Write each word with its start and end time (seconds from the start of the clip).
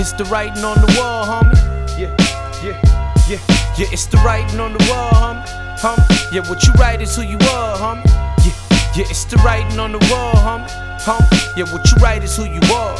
It's 0.00 0.12
the 0.12 0.22
writing 0.26 0.62
on 0.62 0.76
the 0.80 0.94
wall, 0.96 1.26
homie. 1.26 1.58
Yeah, 1.98 2.14
yeah, 2.62 2.78
yeah, 3.28 3.40
yeah. 3.76 3.90
It's 3.90 4.06
the 4.06 4.16
writing 4.18 4.60
on 4.60 4.72
the 4.72 4.86
wall, 4.88 5.10
homie. 5.10 5.44
Homie. 5.80 6.32
Yeah, 6.32 6.48
what 6.48 6.64
you 6.64 6.72
write 6.74 7.02
is 7.02 7.16
who 7.16 7.22
you 7.22 7.36
are, 7.50 7.76
homie. 7.76 8.06
Yeah, 8.46 8.54
yeah. 8.94 9.10
It's 9.10 9.24
the 9.24 9.38
writing 9.38 9.80
on 9.80 9.90
the 9.90 9.98
wall, 10.08 10.34
homie. 10.34 10.70
Homie. 11.02 11.56
Yeah, 11.56 11.64
what 11.72 11.84
you 11.90 11.96
write 12.00 12.22
is 12.22 12.36
who 12.36 12.44
you 12.44 12.60
are. 12.72 12.96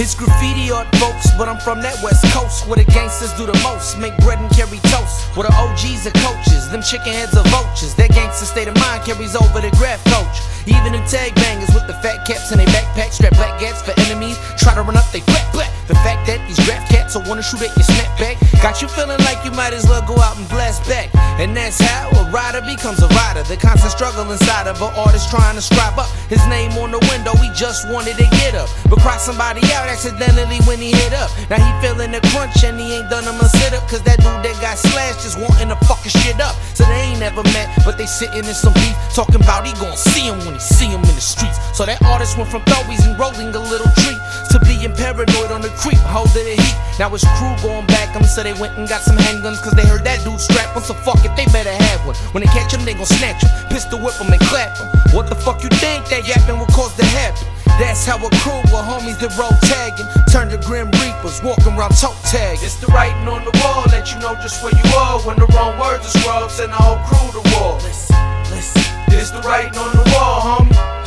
It's 0.00 0.14
graffiti 0.14 0.70
art, 0.70 0.86
folks, 0.96 1.26
but 1.36 1.48
I'm 1.48 1.58
from 1.58 1.82
that 1.82 2.00
west 2.02 2.24
coast 2.32 2.68
where 2.68 2.76
the 2.76 2.84
gangsters 2.84 3.34
do 3.34 3.44
the 3.44 3.58
most. 3.66 3.98
Make 3.98 4.16
bread 4.24 4.38
and 4.38 4.48
carry 4.54 4.78
toast. 4.88 5.36
Where 5.36 5.44
the 5.44 5.52
OGs 5.52 6.06
are 6.06 6.16
coaches, 6.22 6.70
them 6.70 6.80
chicken 6.80 7.12
heads 7.12 7.36
are 7.36 7.44
vultures. 7.50 7.94
Their 7.94 8.08
gangster 8.08 8.46
state 8.46 8.68
of 8.68 8.76
mind 8.76 9.02
carries 9.04 9.34
over 9.34 9.60
the 9.60 9.74
graph 9.76 9.98
coach. 10.06 10.38
Even 10.68 10.92
them 10.92 11.06
tag 11.08 11.34
bangers 11.34 11.72
with 11.72 11.86
the 11.86 11.96
fat 12.04 12.28
caps 12.28 12.52
in 12.52 12.58
their 12.58 12.68
backpack, 12.68 13.10
strap 13.12 13.32
black 13.34 13.58
gats 13.58 13.80
for 13.80 13.96
enemies. 14.04 14.36
Try 14.60 14.74
to 14.74 14.82
run 14.82 14.96
up 14.96 15.08
they 15.12 15.20
black 15.24 15.50
black. 15.52 15.72
The 15.88 15.96
fact 16.04 16.28
that 16.28 16.44
these 16.44 16.60
draft 16.68 16.92
cats 16.92 17.16
will 17.16 17.24
wanna 17.24 17.40
shoot 17.40 17.64
at 17.64 17.72
your 17.72 17.88
snapback 17.88 18.36
got 18.60 18.82
you 18.82 18.88
feeling 18.88 19.16
like 19.24 19.40
you 19.40 19.50
might 19.52 19.72
as 19.72 19.88
well 19.88 20.04
go 20.04 20.20
out 20.20 20.36
and 20.36 20.44
blast 20.52 20.84
back. 20.84 21.08
And 21.40 21.56
that's 21.56 21.80
how 21.80 22.12
a 22.12 22.30
rider 22.30 22.60
becomes 22.60 23.00
a 23.00 23.08
rider. 23.08 23.42
The 23.48 23.56
constant 23.56 23.92
struggle 23.96 24.28
inside 24.30 24.68
of 24.68 24.76
an 24.82 24.92
artist 24.92 25.30
trying 25.30 25.56
to 25.56 25.62
scribe 25.62 25.96
up 25.96 26.10
his 26.28 26.44
name 26.52 26.76
on 26.76 26.92
the 26.92 27.00
window. 27.08 27.32
He 27.40 27.48
just 27.56 27.88
wanted 27.88 28.20
to 28.20 28.28
get 28.44 28.52
up, 28.54 28.68
but 28.90 29.00
cross 29.00 29.24
somebody 29.24 29.64
out 29.72 29.88
accidentally 29.88 30.60
when 30.68 30.76
he 30.76 30.92
hit 30.92 31.16
up. 31.16 31.32
Now 31.48 31.56
he 31.56 31.70
feeling 31.80 32.12
the 32.12 32.20
crunch 32.36 32.60
and 32.64 32.76
he 32.76 33.00
ain't 33.00 33.08
done 33.08 33.24
him 33.24 33.40
a 33.40 33.48
sit 33.48 33.72
up. 33.72 33.88
Cause 33.88 34.02
that 34.04 34.20
dude 34.20 34.44
that 34.44 34.56
got 34.60 34.76
slashed 34.76 35.24
is 35.24 35.32
wanting 35.40 35.72
to 35.72 35.78
fucking 35.88 36.12
shit 36.12 36.36
up. 36.44 36.52
So 36.76 36.84
they 36.84 37.08
ain't 37.08 37.20
never 37.20 37.42
met, 37.56 37.72
but 37.88 37.96
they 37.96 38.04
sitting 38.06 38.44
in 38.44 38.52
some 38.52 38.74
beef. 38.74 38.96
Talking 39.14 39.40
about 39.40 39.64
he 39.64 39.72
gon' 39.80 39.96
see 39.96 40.28
him 40.28 40.36
when 40.44 40.52
he 40.52 40.57
see 40.60 40.86
him 40.86 41.00
in 41.00 41.14
the 41.14 41.24
streets. 41.24 41.58
So 41.76 41.86
that 41.86 42.02
artist 42.02 42.36
went 42.36 42.50
from 42.50 42.62
throwies 42.62 43.06
and 43.06 43.18
rolling 43.18 43.54
a 43.54 43.62
little 43.62 43.90
treat 44.02 44.20
to 44.50 44.58
being 44.66 44.92
paranoid 44.94 45.50
on 45.50 45.62
the 45.62 45.70
creep, 45.78 45.98
holding 46.02 46.44
the 46.44 46.56
heat. 46.58 46.76
Now 46.98 47.10
his 47.10 47.24
crew 47.38 47.54
going 47.62 47.86
back 47.86 48.14
him, 48.14 48.24
so 48.24 48.42
they 48.42 48.54
went 48.54 48.76
and 48.78 48.88
got 48.88 49.02
some 49.02 49.16
handguns. 49.16 49.62
Cause 49.62 49.72
they 49.72 49.86
heard 49.86 50.04
that 50.04 50.24
dude 50.24 50.40
strap 50.40 50.74
one. 50.74 50.84
So 50.84 50.94
fuck 50.94 51.22
it, 51.24 51.34
they 51.36 51.46
better 51.54 51.72
have 51.72 52.04
one. 52.06 52.16
When 52.34 52.42
they 52.42 52.50
catch 52.50 52.74
him, 52.74 52.84
they 52.84 52.94
gon' 52.94 53.06
snatch 53.06 53.42
him, 53.42 53.50
pistol 53.70 53.98
whip 53.98 54.18
him 54.18 54.32
and 54.32 54.42
clap 54.50 54.76
him. 54.78 54.88
What 55.14 55.28
the 55.28 55.36
fuck 55.36 55.62
you 55.62 55.70
think 55.78 56.06
that 56.10 56.26
yapping 56.26 56.58
will 56.58 56.70
cause 56.74 56.94
to 56.96 57.04
happen? 57.04 57.46
That's 57.78 58.04
how 58.04 58.18
a 58.18 58.30
crew 58.42 58.58
of 58.58 58.74
homies 58.74 59.22
that 59.22 59.30
roll 59.38 59.54
tagging 59.62 60.10
turn 60.26 60.50
to 60.50 60.58
grim 60.66 60.90
reapers, 60.98 61.38
walking 61.46 61.78
around 61.78 61.94
toe 61.94 62.10
tag. 62.26 62.58
It's 62.58 62.74
the 62.82 62.90
writing 62.90 63.28
on 63.30 63.46
the 63.46 63.54
wall, 63.62 63.86
let 63.94 64.10
you 64.10 64.18
know 64.18 64.34
just 64.42 64.64
where 64.64 64.74
you 64.74 64.82
are 64.98 65.22
when 65.22 65.38
the 65.38 65.46
wrong 65.54 65.78
words 65.78 66.02
are 66.02 66.18
scrubbed, 66.18 66.50
send 66.50 66.72
the 66.72 66.76
whole 66.76 66.98
crew 67.06 67.30
to 67.38 67.42
war. 67.54 67.78
Listen, 67.78 68.18
listen. 68.50 68.82
It's 69.14 69.30
the 69.30 69.40
writing 69.46 69.78
on 69.78 69.94
the 69.94 69.97
wall, 69.97 69.97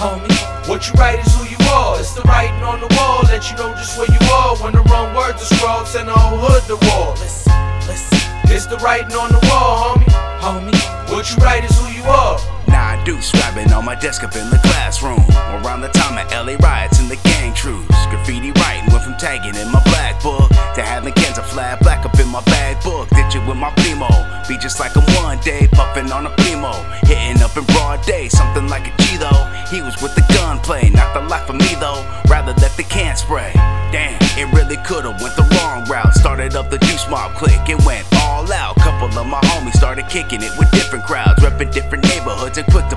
homie, 0.02 0.28
homie. 0.28 0.68
What 0.68 0.88
you 0.88 0.94
write 0.96 1.20
is 1.26 1.34
who 1.36 1.46
you 1.46 1.58
are. 1.70 2.00
It's 2.00 2.14
the 2.14 2.22
writing 2.24 2.64
on 2.64 2.82
the 2.82 2.90
wall, 2.98 3.22
let 3.30 3.50
you 3.50 3.56
know 3.58 3.74
just 3.74 3.98
where 3.98 4.10
you 4.10 4.22
are 4.34 4.58
when 4.58 4.74
the 4.74 4.82
wrong 4.90 5.16
words 5.16 5.42
are 5.42 5.56
scrubbed, 5.56 5.88
send 5.88 6.08
the 6.10 6.14
whole 6.14 6.38
hood 6.38 6.64
to 6.68 6.78
war. 6.90 7.14
Listen, 7.22 7.54
listen. 7.88 8.18
It's 8.50 8.66
the 8.66 8.78
writing 8.78 9.16
on 9.16 9.30
the 9.32 9.42
wall, 9.48 9.96
homie, 9.96 10.10
homie. 10.42 11.12
What 11.14 11.30
you 11.30 11.38
write 11.38 11.64
is 11.64 11.78
who 11.78 11.88
you 11.94 12.04
are. 12.04 12.40
Nine 12.68 13.04
dudes 13.06 13.32
scribing 13.32 13.76
on 13.76 13.86
my 13.86 13.96
desk 13.96 14.24
up 14.24 14.36
in 14.36 14.50
the 14.50 14.60
classroom. 14.60 15.24
Around 15.62 15.82
the 15.82 15.90
time 15.90 16.18
of 16.18 16.32
LA 16.32 16.56
riots 16.60 17.00
and 17.00 17.10
the 17.10 17.18
gang 17.18 17.54
truce. 17.54 17.86
Graffiti 18.10 18.52
writing 18.52 18.91
went 18.91 18.91
from 18.91 18.91
tagging 19.22 19.54
in 19.54 19.72
my 19.72 19.84
black 19.84 20.18
book 20.24 20.50
to 20.74 20.82
cans 21.14 21.38
of 21.38 21.46
flat 21.46 21.80
black 21.82 22.04
up 22.06 22.20
in 22.20 22.28
my 22.28 22.42
bag 22.46 22.82
book. 22.84 23.08
Ditch 23.10 23.36
it 23.36 23.48
with 23.48 23.58
my 23.58 23.70
primo. 23.78 24.10
Be 24.50 24.58
just 24.58 24.80
like 24.80 24.96
him 24.96 25.06
one 25.22 25.38
day, 25.42 25.68
puffing 25.72 26.12
on 26.12 26.26
a 26.26 26.34
primo. 26.42 26.74
Hitting 27.06 27.42
up 27.44 27.56
in 27.56 27.64
broad 27.66 28.02
day, 28.04 28.30
something 28.30 28.68
like 28.68 28.88
a 28.88 28.94
G 29.04 29.18
though. 29.18 29.46
He 29.70 29.82
was 29.84 30.02
with 30.02 30.16
the 30.16 30.26
gunplay, 30.34 30.90
not 30.90 31.14
the 31.14 31.22
life 31.22 31.48
of 31.50 31.56
me 31.56 31.76
though. 31.80 32.02
Rather 32.30 32.54
let 32.62 32.76
the 32.78 32.84
can 32.84 33.16
spray. 33.16 33.52
Damn, 33.94 34.18
it 34.40 34.52
really 34.54 34.78
could've 34.78 35.22
went 35.22 35.36
the 35.36 35.46
wrong 35.56 35.86
route. 35.86 36.14
Started 36.16 36.56
up 36.56 36.72
the 36.72 36.80
juice 36.80 37.08
mob 37.08 37.36
click, 37.36 37.70
it 37.70 37.80
went 37.86 38.08
all 38.26 38.52
out. 38.52 38.76
Couple 38.78 39.08
of 39.08 39.28
my 39.28 39.40
homies 39.42 39.78
started 39.78 40.08
kicking 40.10 40.42
it 40.42 40.52
with 40.58 40.72
different 40.72 41.06
crowds, 41.06 41.40
repping 41.44 41.72
different 41.72 42.04
neighborhoods 42.06 42.58
and 42.58 42.66
quick 42.72 42.91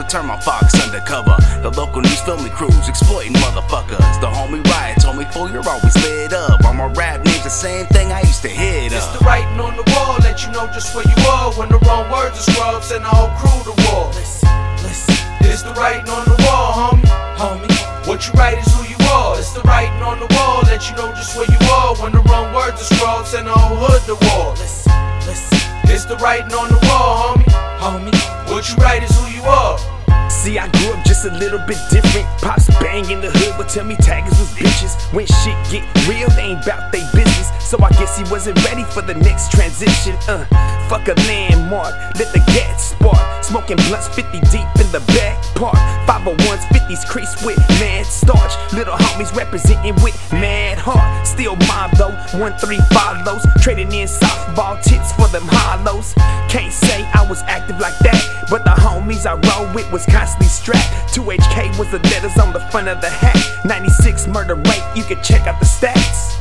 banging 0.00 0.06
was 0.06 0.06
the 0.06 0.18
term 0.18 0.30
on 0.30 0.40
Fox 0.40 0.74
undercover. 0.80 1.36
The 1.62 1.70
local 1.70 2.00
news 2.00 2.20
filming 2.20 2.52
crews 2.52 2.88
exploiting 2.88 3.34
motherfuckers. 3.34 4.20
The 4.20 4.26
homie 4.26 4.64
riot 4.66 5.00
told 5.00 5.16
me, 5.16 5.24
fool, 5.32 5.50
you're 5.50 5.66
always 5.68 5.94
lit 5.96 6.32
up. 6.32 6.64
All 6.64 6.74
my 6.74 6.86
rap 6.92 7.24
names 7.24 7.42
the 7.42 7.50
same 7.50 7.86
thing 7.86 8.12
I 8.12 8.20
used 8.22 8.42
to 8.42 8.48
hit 8.48 8.92
It's 8.92 9.06
the 9.18 9.24
writing 9.24 9.60
on 9.60 9.76
the 9.76 9.84
wall, 9.92 10.16
let 10.20 10.44
you 10.44 10.52
know 10.52 10.66
just 10.68 10.94
where 10.94 11.04
you 11.04 11.16
are 11.28 11.52
when 11.54 11.68
the 11.68 11.78
wrong 11.86 12.10
words 12.10 12.38
are 12.38 12.50
scrubbed, 12.52 12.84
send 12.84 13.04
the 13.04 13.08
whole 13.08 13.30
crew 13.38 13.72
to 13.72 13.74
war. 13.88 14.08
Listen, 14.14 14.48
listen. 14.82 15.14
It's 15.40 15.62
the 15.62 15.72
writing 15.74 16.08
on 16.10 16.24
the 16.24 16.36
wall, 16.46 16.96
homie, 16.96 17.06
homie. 17.36 18.06
What 18.06 18.26
you 18.26 18.32
write 18.34 18.58
is 18.58 18.72
who 18.74 18.84
you 18.88 18.96
are. 19.12 19.38
It's 19.38 19.52
the 19.52 19.62
writing 19.62 20.02
on 20.02 20.18
the 20.20 20.28
wall, 20.36 20.62
let 20.64 20.88
you 20.88 20.96
know 20.96 21.12
just 21.12 21.36
where 21.36 21.46
you 21.46 21.60
are 21.70 21.96
when 21.96 22.12
the 22.12 22.22
wrong 22.30 22.54
words 22.54 22.80
are 22.80 22.94
scrubbed, 22.94 23.28
send 23.28 23.46
the 23.46 23.52
whole 23.52 23.76
hood 23.76 24.02
to 24.08 24.16
war. 24.26 24.52
Listen, 24.56 24.92
listen. 25.26 25.58
It's 25.90 26.04
the 26.04 26.16
writing 26.16 26.52
on 26.54 26.68
the 26.68 26.80
wall, 26.88 27.34
homie, 27.34 27.50
homie. 27.82 28.40
What 28.50 28.68
you 28.68 28.76
write 28.76 29.02
is 29.02 29.10
who 29.18 29.26
you 29.30 29.42
are. 29.42 29.69
See, 30.40 30.58
I 30.58 30.68
grew 30.72 30.96
up 30.96 31.04
just 31.04 31.26
a 31.26 31.32
little 31.36 31.58
bit 31.68 31.76
different. 31.90 32.24
Pops 32.40 32.66
bang 32.80 33.04
in 33.10 33.20
the 33.20 33.28
hood 33.28 33.58
would 33.58 33.68
tell 33.68 33.84
me 33.84 33.94
taggers 33.96 34.32
was 34.40 34.48
bitches. 34.56 34.96
When 35.12 35.26
shit 35.26 35.52
get 35.68 35.84
real, 36.08 36.30
they 36.30 36.56
ain't 36.56 36.64
bout 36.64 36.90
they 36.92 37.04
business. 37.12 37.52
So 37.60 37.76
I 37.84 37.90
guess 38.00 38.16
he 38.16 38.24
wasn't 38.32 38.56
ready 38.64 38.84
for 38.84 39.02
the 39.02 39.12
next 39.12 39.52
transition. 39.52 40.16
Uh, 40.32 40.48
fuck 40.88 41.06
a 41.08 41.14
landmark, 41.28 41.92
let 42.16 42.32
the 42.32 42.40
gas 42.56 42.96
spark. 42.96 43.20
Smoking 43.44 43.76
blunts 43.92 44.08
50 44.08 44.40
deep 44.48 44.64
in 44.80 44.88
the 44.96 45.04
back 45.12 45.36
park. 45.60 45.76
501s, 46.08 46.39
50s 46.90 47.08
crease 47.08 47.44
with 47.44 47.58
mad 47.80 48.06
starch. 48.06 48.52
Little 48.72 48.94
homies 48.94 49.34
representing 49.34 49.94
with 50.02 50.16
mad 50.32 50.78
heart. 50.78 51.26
Still 51.26 51.56
mob 51.68 51.92
though, 51.96 52.14
135 52.38 53.26
lows. 53.26 53.46
Trading 53.62 53.92
in 53.92 54.08
softball 54.08 54.82
tips 54.82 55.12
for 55.12 55.28
them 55.28 55.44
hollows. 55.46 56.14
Can't 56.48 56.72
say 56.72 57.04
I 57.14 57.26
was 57.28 57.42
active 57.42 57.78
like 57.80 57.96
that, 58.00 58.46
but 58.50 58.64
the 58.64 58.70
homies 58.70 59.26
I 59.26 59.34
roll 59.48 59.72
with 59.74 59.90
was 59.92 60.04
constantly 60.06 60.48
strapped. 60.48 61.14
2HK 61.14 61.78
was 61.78 61.90
the 61.90 61.98
letters 62.10 62.36
on 62.38 62.52
the 62.52 62.60
front 62.70 62.88
of 62.88 63.00
the 63.00 63.10
hat. 63.10 63.38
96 63.64 64.26
murder 64.28 64.54
rate, 64.56 64.84
you 64.94 65.04
can 65.04 65.22
check 65.22 65.46
out 65.46 65.60
the 65.60 65.66
stats. 65.66 66.36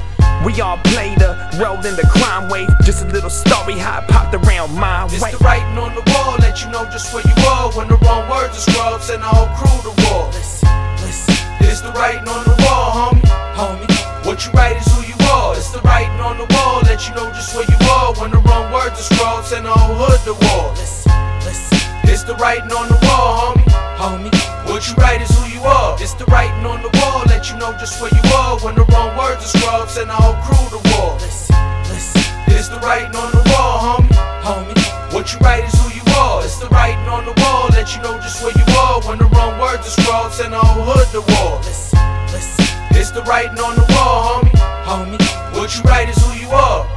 We 0.46 0.62
all 0.62 0.78
played 0.78 1.22
a 1.22 1.50
role 1.59 1.76
in 1.86 1.96
the 2.00 2.08
crime 2.09 2.48
wave. 2.50 2.70
Just 2.84 3.04
a 3.04 3.08
little 3.09 3.30
story 3.30 3.74
how 3.78 4.00
it 4.00 4.08
popped 4.08 4.34
around 4.34 4.74
my 4.74 5.04
It's 5.06 5.22
way. 5.22 5.32
the 5.32 5.38
writing 5.40 5.78
on 5.78 5.94
the 5.96 6.04
wall, 6.14 6.38
let 6.40 6.64
you 6.64 6.72
know 6.72 6.86
just 6.86 7.14
where 7.14 7.24
you 7.28 7.36
are 7.46 7.70
when 7.74 7.90
the 7.90 7.98
wrong 8.08 8.30
words 8.30 8.56
are 8.58 8.72
scrubbed, 8.72 9.04
send 9.04 9.22
the 9.22 9.28
whole 9.28 9.52
crew 9.58 9.92
to 9.92 10.02
war. 10.08 10.32
You 14.50 14.58
write 14.58 14.78
is 14.78 14.88
who 14.94 15.02
you 15.06 15.16
are. 15.32 15.56
It's 15.56 15.72
the 15.72 15.82
writing 15.82 16.20
on 16.20 16.38
the 16.38 16.48
wall, 16.54 16.82
let 16.84 17.08
you 17.08 17.16
know 17.16 17.30
just 17.32 17.56
where 17.56 17.66
you 17.66 17.78
are 17.90 18.14
when 18.16 18.32
the 18.32 18.40
wrong 18.40 18.72
words 18.72 19.00
are 19.00 19.14
scrubbed, 19.14 19.48
send 19.48 19.66
the 19.66 19.72
whole 19.72 19.96
hood 19.96 20.20
to 20.26 20.34
war. 20.34 20.72
Listen, 20.74 21.12
listen. 21.46 21.78
It's 22.10 22.24
the 22.24 22.36
writing 22.36 22.72
on 22.72 22.88
the 22.90 23.00
wall, 23.06 23.54
homie, 23.54 23.70
homie. 23.98 24.34
What 24.70 24.88
you 24.88 24.96
write 24.96 25.22
is 25.22 25.30
who 25.38 25.46
you 25.50 25.62
are. 25.62 25.96
It's 26.00 26.14
the 26.14 26.26
writing 26.26 26.66
on 26.66 26.82
the 26.82 26.90
wall, 27.00 27.24
let 27.28 27.50
you 27.50 27.58
know 27.58 27.72
just 27.78 28.02
where 28.02 28.12
you 28.14 28.24
are 28.34 28.59
when 28.59 28.76
the 28.76 28.86
wrong 28.94 29.18
words 29.18 29.44
are 29.46 29.58
scrubbed, 29.58 29.92
send 29.92 30.09
the 30.09 30.18
whole 30.18 30.38
crew 30.46 30.66
to 30.74 30.82
war. 30.94 31.18
Listen, 31.20 31.56
listen. 31.90 32.22
It's 32.48 32.70
the 32.70 32.80
writing 32.80 33.16
on 33.16 33.32
the 33.32 33.44
wall, 33.54 34.02
homie, 34.02 34.14
homie. 34.46 35.14
What 35.14 35.34
you 35.34 35.40
write 35.40 35.66
is 35.66 35.76
who 35.82 35.94
you 35.94 36.06
are. 36.18 36.44
It's 36.44 36.58
the 36.58 36.70
writing 36.70 37.08
on 37.09 37.26
the 37.26 37.36
wall, 37.42 37.70
let 37.72 37.96
you 37.96 38.02
know 38.02 38.18
just 38.20 38.42
where 38.42 38.54
you 38.56 38.66
are 38.88 39.02
when 39.04 39.18
the 39.20 39.30
wrong 39.36 39.59
words 39.59 39.86
are 39.86 39.96
scrubbed, 40.02 40.34
send 40.34 40.54
the 40.54 40.59
whole 40.59 40.86
hood 40.86 41.08
to 41.14 41.22
war. 41.34 41.58
Listen, 41.62 42.00
listen. 42.34 42.66
It's 42.98 43.12
the 43.12 43.22
writing 43.24 43.59
on 43.59 43.76
the 43.76 43.89
write 45.84 46.09
is 46.09 46.17
who 46.23 46.34
you 46.34 46.50
are. 46.50 46.89